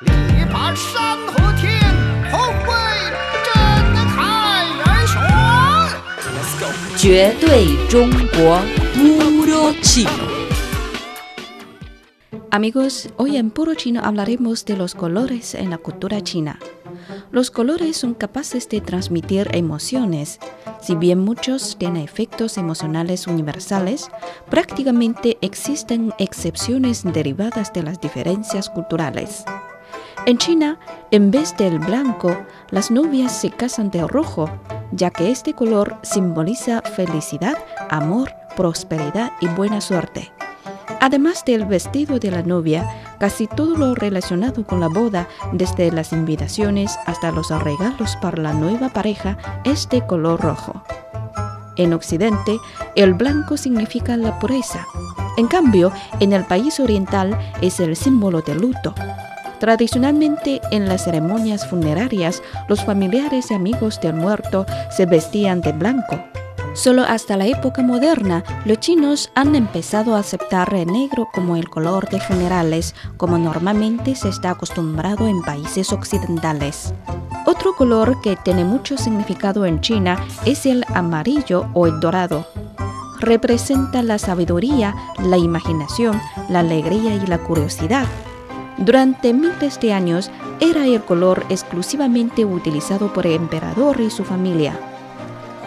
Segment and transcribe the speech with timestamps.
[0.00, 1.79] 力拔山河天，
[2.31, 2.73] 宏伟
[3.43, 3.53] 震
[4.07, 5.21] 撼人生。
[6.31, 6.65] Let's go。
[6.97, 8.61] 绝对中国
[8.95, 10.09] Puro Chino.
[12.49, 16.59] Amigos, hoy en Puro Chino hablaremos de los colores en la cultura china.
[17.31, 20.39] Los colores son capaces de transmitir emociones.
[20.81, 24.09] Si bien muchos tienen efectos emocionales universales,
[24.49, 29.45] prácticamente existen excepciones derivadas de las diferencias culturales.
[30.27, 30.77] En China,
[31.09, 32.37] en vez del blanco,
[32.69, 34.49] las novias se casan de rojo,
[34.91, 37.57] ya que este color simboliza felicidad,
[37.89, 40.31] amor, prosperidad y buena suerte.
[40.99, 42.87] Además del vestido de la novia,
[43.19, 48.53] casi todo lo relacionado con la boda, desde las invitaciones hasta los regalos para la
[48.53, 50.83] nueva pareja, es de color rojo.
[51.77, 52.59] En Occidente,
[52.95, 54.85] el blanco significa la pureza.
[55.37, 58.93] En cambio, en el país oriental es el símbolo del luto.
[59.61, 66.19] Tradicionalmente, en las ceremonias funerarias, los familiares y amigos del muerto se vestían de blanco.
[66.73, 71.69] Solo hasta la época moderna, los chinos han empezado a aceptar el negro como el
[71.69, 76.95] color de funerales, como normalmente se está acostumbrado en países occidentales.
[77.45, 82.47] Otro color que tiene mucho significado en China es el amarillo o el dorado.
[83.19, 88.07] Representa la sabiduría, la imaginación, la alegría y la curiosidad.
[88.81, 94.73] Durante miles de años era el color exclusivamente utilizado por el emperador y su familia.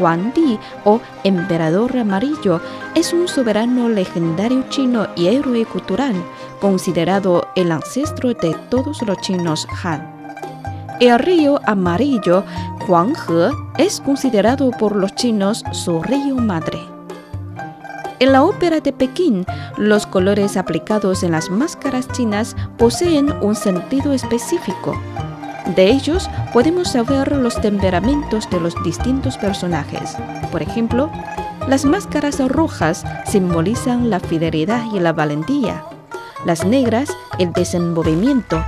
[0.00, 2.62] Huang Di o Emperador Amarillo
[2.94, 6.14] es un soberano legendario chino y héroe cultural,
[6.58, 10.10] considerado el ancestro de todos los chinos Han.
[10.98, 12.44] El río amarillo,
[12.88, 16.71] Huanghe, es considerado por los chinos su río madre.
[18.22, 19.44] En la ópera de Pekín,
[19.76, 24.96] los colores aplicados en las máscaras chinas poseen un sentido específico.
[25.74, 30.16] De ellos podemos saber los temperamentos de los distintos personajes.
[30.52, 31.10] Por ejemplo,
[31.66, 35.82] las máscaras rojas simbolizan la fidelidad y la valentía.
[36.46, 37.10] Las negras,
[37.40, 38.64] el desenvolvimiento.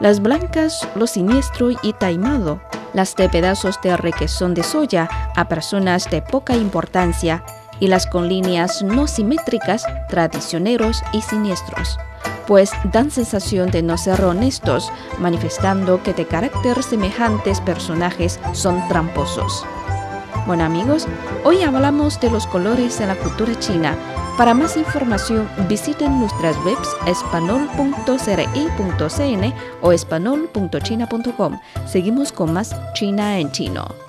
[0.00, 2.60] Las blancas, lo siniestro y taimado.
[2.92, 7.42] Las de pedazos de requesón de soya a personas de poca importancia.
[7.80, 11.98] Y las con líneas no simétricas, traicioneros y siniestros
[12.48, 19.66] pues dan sensación de no ser honestos, manifestando que de carácter semejantes personajes son tramposos.
[20.46, 21.06] Bueno amigos,
[21.44, 23.94] hoy hablamos de los colores en la cultura china.
[24.38, 31.60] Para más información visiten nuestras webs espanol.cri.cn o espanol.china.com.
[31.86, 34.07] Seguimos con más China en chino.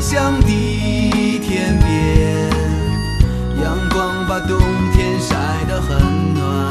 [0.00, 2.48] 向的天边。
[3.62, 4.58] 阳光把冬
[4.92, 5.34] 天晒
[5.68, 6.68] 得很暖，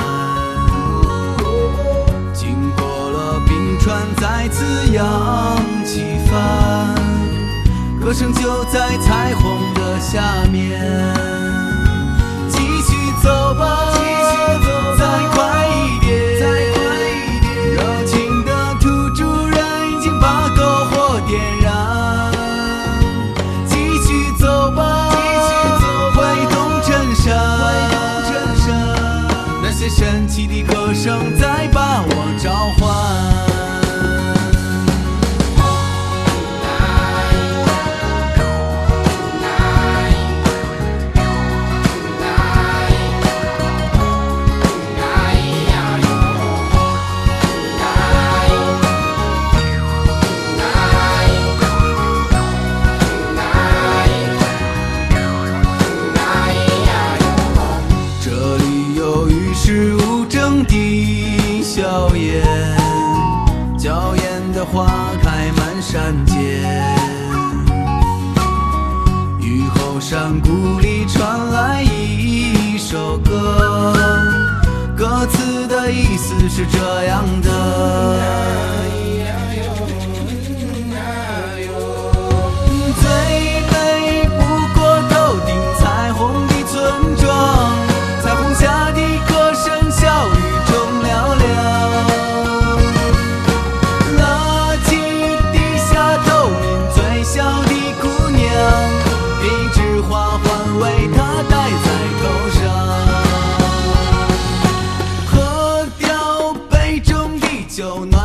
[2.33, 5.03] 经过了冰川再次扬
[5.85, 6.95] 起帆，
[8.01, 10.21] 歌声就在彩虹的下
[30.97, 31.46] 生在
[65.81, 66.37] 山间
[69.39, 73.93] 雨后山谷里传来一首歌
[74.95, 78.86] 歌词的意思是这样的。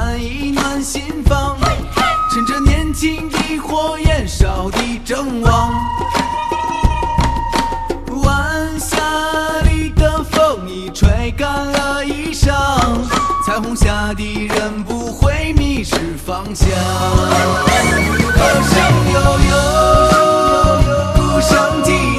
[0.03, 1.57] 暖一暖心房。
[2.33, 5.73] 趁着年轻的火焰烧的正旺，
[8.25, 8.97] 晚霞
[9.65, 12.51] 里的风已吹干了衣裳，
[13.47, 15.95] 彩虹下的人不会迷失
[16.27, 16.69] 方向。
[18.35, 18.41] 歌
[18.73, 18.83] 声
[19.13, 19.21] 悠
[19.51, 19.55] 悠，
[21.15, 22.19] 鼓声激，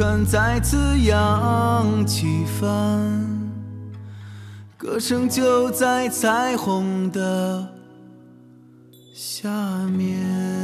[0.00, 3.28] 船，再次扬起帆，
[4.78, 7.68] 歌声就在彩虹的
[9.14, 9.50] 下
[9.88, 10.59] 面。